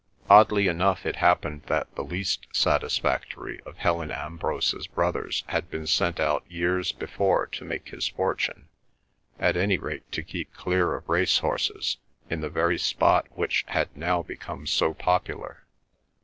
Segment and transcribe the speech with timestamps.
[0.31, 6.19] Oddly enough it happened that the least satisfactory of Helen Ambrose's brothers had been sent
[6.19, 8.67] out years before to make his fortune,
[9.39, 11.97] at any rate to keep clear of race horses,
[12.31, 15.65] in the very spot which had now become so popular.